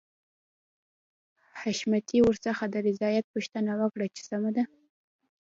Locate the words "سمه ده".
4.29-4.63